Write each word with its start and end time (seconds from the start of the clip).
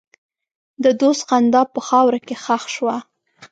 د 0.83 0.85
دوست 1.01 1.21
خندا 1.29 1.61
په 1.73 1.79
خاوره 1.87 2.19
کې 2.27 2.35
ښخ 2.43 2.63
شوه. 2.75 2.97